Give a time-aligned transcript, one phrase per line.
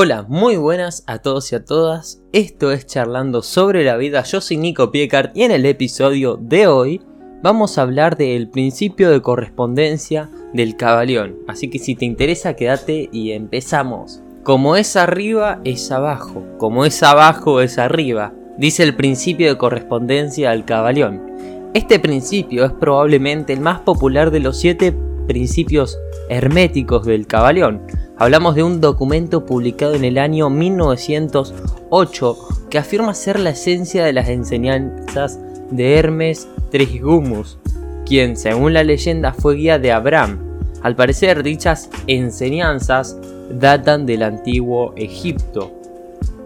[0.00, 2.22] Hola, muy buenas a todos y a todas.
[2.32, 4.22] Esto es Charlando sobre la vida.
[4.22, 7.02] Yo soy Nico Piecart y en el episodio de hoy
[7.42, 11.38] vamos a hablar del principio de correspondencia del cabaleón.
[11.48, 14.22] Así que si te interesa, quédate y empezamos.
[14.44, 16.44] Como es arriba, es abajo.
[16.58, 18.32] Como es abajo, es arriba.
[18.56, 21.70] Dice el principio de correspondencia del cabaleón.
[21.74, 24.94] Este principio es probablemente el más popular de los siete
[25.26, 27.82] principios herméticos del cabaleón
[28.20, 32.38] Hablamos de un documento publicado en el año 1908
[32.68, 35.38] que afirma ser la esencia de las enseñanzas
[35.70, 37.58] de Hermes Trisgumus,
[38.04, 40.40] quien según la leyenda fue guía de Abraham.
[40.82, 43.16] Al parecer dichas enseñanzas
[43.50, 45.72] datan del antiguo Egipto.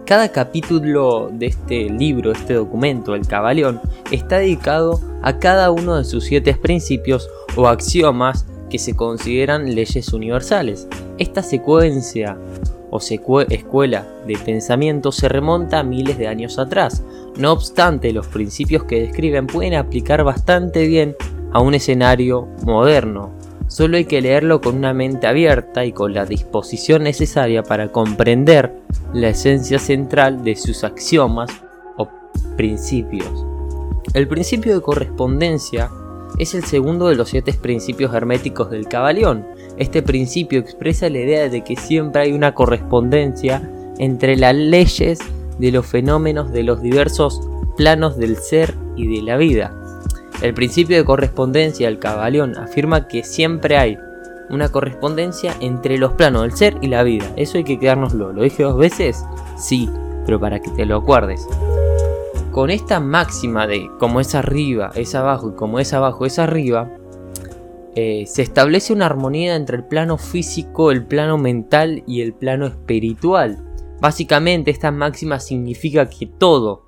[0.05, 3.81] Cada capítulo de este libro, este documento, el Cabaleón,
[4.11, 10.13] está dedicado a cada uno de sus siete principios o axiomas que se consideran leyes
[10.13, 10.87] universales.
[11.19, 12.39] Esta secuencia
[12.89, 17.03] o escuela de pensamiento se remonta a miles de años atrás.
[17.37, 21.15] No obstante, los principios que describen pueden aplicar bastante bien
[21.51, 23.29] a un escenario moderno.
[23.67, 28.73] Solo hay que leerlo con una mente abierta y con la disposición necesaria para comprender
[29.13, 31.51] la esencia central de sus axiomas
[31.97, 32.09] o
[32.57, 33.45] principios.
[34.15, 35.91] El principio de correspondencia
[36.37, 39.45] es el segundo de los siete principios herméticos del cabaleón.
[39.77, 45.19] Este principio expresa la idea de que siempre hay una correspondencia entre las leyes
[45.59, 47.41] de los fenómenos de los diversos
[47.77, 49.73] planos del ser y de la vida.
[50.41, 53.97] El principio de correspondencia del cabaleón afirma que siempre hay
[54.49, 57.31] una correspondencia entre los planos del ser y la vida.
[57.37, 58.33] Eso hay que quedárnoslo.
[58.33, 59.23] ¿Lo dije dos veces?
[59.57, 59.89] Sí,
[60.25, 61.47] pero para que te lo acuerdes
[62.53, 66.95] con esta máxima de como es arriba, es abajo y como es abajo, es arriba,
[67.95, 72.67] eh, se establece una armonía entre el plano físico, el plano mental y el plano
[72.67, 73.63] espiritual.
[73.99, 76.87] Básicamente esta máxima significa que todo,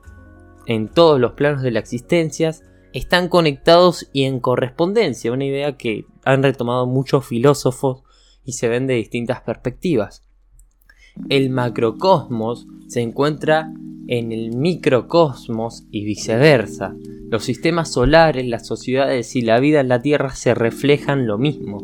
[0.67, 2.53] en todos los planos de la existencia,
[2.93, 8.03] están conectados y en correspondencia, una idea que han retomado muchos filósofos
[8.43, 10.21] y se ven de distintas perspectivas.
[11.27, 13.73] El macrocosmos se encuentra
[14.07, 16.95] en el microcosmos y viceversa.
[17.29, 21.83] Los sistemas solares, las sociedades y la vida en la Tierra se reflejan lo mismo.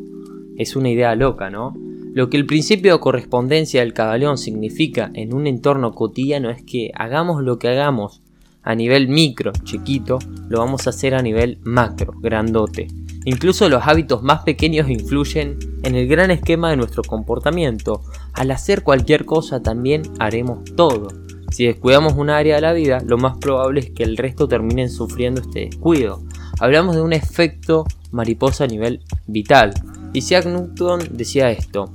[0.57, 1.73] Es una idea loca, ¿no?
[2.13, 6.91] Lo que el principio de correspondencia del cabaleón significa en un entorno cotidiano es que
[6.93, 8.21] hagamos lo que hagamos
[8.63, 12.87] a nivel micro, chiquito, lo vamos a hacer a nivel macro, grandote.
[13.25, 18.01] Incluso los hábitos más pequeños influyen en el gran esquema de nuestro comportamiento.
[18.33, 21.07] Al hacer cualquier cosa también haremos todo.
[21.51, 24.89] Si descuidamos un área de la vida, lo más probable es que el resto terminen
[24.89, 26.23] sufriendo este descuido.
[26.59, 29.73] Hablamos de un efecto mariposa a nivel vital.
[30.13, 31.93] Isaac Newton decía esto.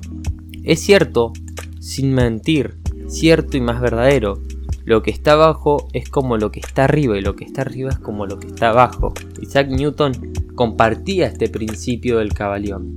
[0.62, 1.32] Es cierto,
[1.80, 2.76] sin mentir,
[3.08, 4.42] cierto y más verdadero.
[4.84, 7.90] Lo que está abajo es como lo que está arriba y lo que está arriba
[7.90, 9.14] es como lo que está abajo.
[9.40, 10.12] Isaac Newton
[10.54, 12.94] compartía este principio del cabaleón.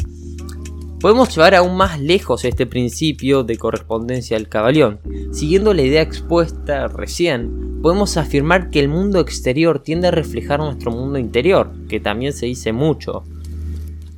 [0.99, 4.99] Podemos llevar aún más lejos este principio de correspondencia del cabaleón.
[5.31, 10.91] Siguiendo la idea expuesta recién, podemos afirmar que el mundo exterior tiende a reflejar nuestro
[10.91, 13.23] mundo interior, que también se dice mucho.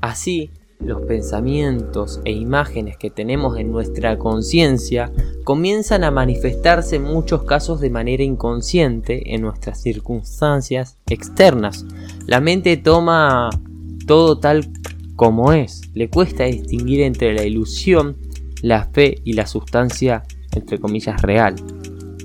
[0.01, 0.49] Así,
[0.79, 5.11] los pensamientos e imágenes que tenemos en nuestra conciencia
[5.43, 11.85] comienzan a manifestarse en muchos casos de manera inconsciente en nuestras circunstancias externas.
[12.25, 13.51] La mente toma
[14.07, 14.67] todo tal
[15.21, 15.83] como es.
[15.93, 18.17] Le cuesta distinguir entre la ilusión,
[18.63, 21.57] la fe y la sustancia, entre comillas, real.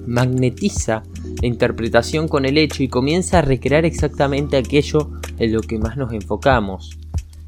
[0.06, 1.02] Magnetiza
[1.42, 5.98] la interpretación con el hecho y comienza a recrear exactamente aquello en lo que más
[5.98, 6.98] nos enfocamos.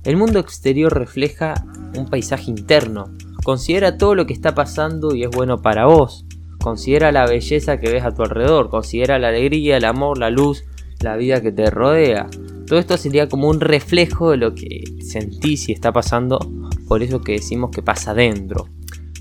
[0.04, 1.54] El mundo exterior refleja
[1.96, 3.06] un paisaje interno.
[3.42, 6.26] Considera todo lo que está pasando y es bueno para vos.
[6.60, 8.68] Considera la belleza que ves a tu alrededor.
[8.68, 10.64] Considera la alegría, el amor, la luz,
[11.00, 12.26] la vida que te rodea.
[12.68, 16.38] Todo esto sería como un reflejo de lo que sentís y está pasando,
[16.86, 18.68] por eso que decimos que pasa dentro.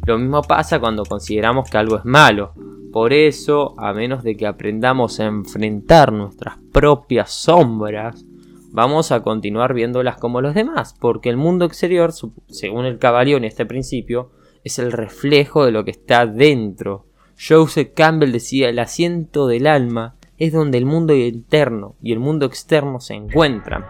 [0.05, 2.53] Lo mismo pasa cuando consideramos que algo es malo.
[2.91, 8.25] Por eso, a menos de que aprendamos a enfrentar nuestras propias sombras,
[8.71, 12.11] vamos a continuar viéndolas como los demás, porque el mundo exterior,
[12.49, 14.31] según el caballón y este principio,
[14.65, 17.05] es el reflejo de lo que está dentro.
[17.39, 22.45] Joseph Campbell decía, el asiento del alma es donde el mundo interno y el mundo
[22.45, 23.85] externo se encuentran.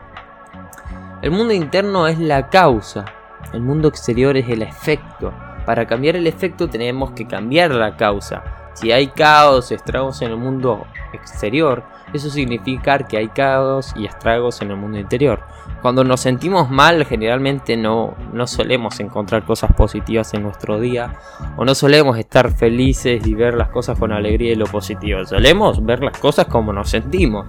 [1.21, 3.05] El mundo interno es la causa,
[3.53, 5.33] el mundo exterior es el efecto.
[5.65, 8.43] Para cambiar el efecto tenemos que cambiar la causa.
[8.79, 11.83] Si hay caos, estragos en el mundo exterior,
[12.13, 15.39] eso significa que hay caos y estragos en el mundo interior.
[15.81, 21.15] Cuando nos sentimos mal, generalmente no, no solemos encontrar cosas positivas en nuestro día,
[21.57, 25.25] o no solemos estar felices y ver las cosas con alegría y lo positivo.
[25.25, 27.47] Solemos ver las cosas como nos sentimos.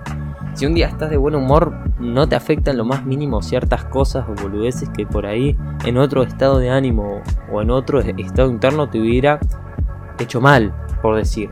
[0.54, 4.24] Si un día estás de buen humor, no te afectan lo más mínimo ciertas cosas
[4.30, 7.20] o boludeces que por ahí en otro estado de ánimo
[7.52, 9.38] o en otro estado interno te hubiera
[10.18, 11.50] hecho mal, por decir.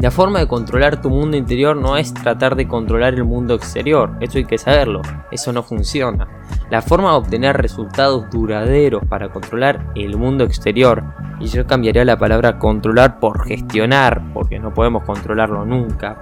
[0.00, 4.12] La forma de controlar tu mundo interior no es tratar de controlar el mundo exterior,
[4.20, 6.28] eso hay que saberlo, eso no funciona.
[6.70, 11.02] La forma de obtener resultados duraderos para controlar el mundo exterior,
[11.40, 16.20] y yo cambiaría la palabra controlar por gestionar, porque no podemos controlarlo nunca,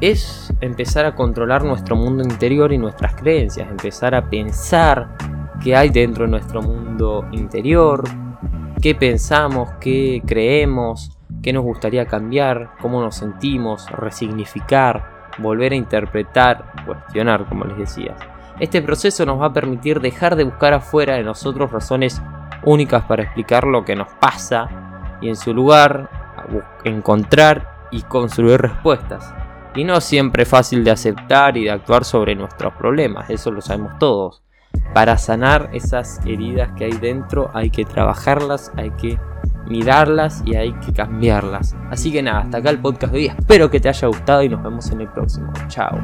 [0.00, 5.18] es empezar a controlar nuestro mundo interior y nuestras creencias, empezar a pensar
[5.62, 8.04] qué hay dentro de nuestro mundo interior,
[8.80, 16.72] qué pensamos, qué creemos, qué nos gustaría cambiar, cómo nos sentimos, resignificar, volver a interpretar,
[16.86, 18.14] cuestionar, como les decía.
[18.58, 22.20] Este proceso nos va a permitir dejar de buscar afuera de nosotros razones
[22.64, 24.68] únicas para explicar lo que nos pasa
[25.20, 26.10] y en su lugar
[26.84, 29.32] encontrar y construir respuestas.
[29.74, 33.60] Y no siempre es fácil de aceptar y de actuar sobre nuestros problemas, eso lo
[33.60, 34.42] sabemos todos.
[34.94, 39.18] Para sanar esas heridas que hay dentro hay que trabajarlas, hay que
[39.66, 41.76] mirarlas y hay que cambiarlas.
[41.90, 43.26] Así que nada, hasta acá el podcast de hoy.
[43.26, 45.52] Espero que te haya gustado y nos vemos en el próximo.
[45.68, 45.98] Chao.